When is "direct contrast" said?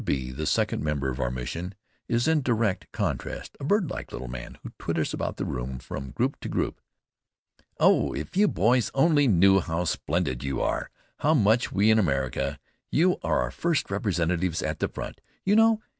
2.41-3.55